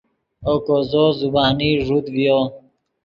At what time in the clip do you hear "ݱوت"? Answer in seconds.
1.85-2.05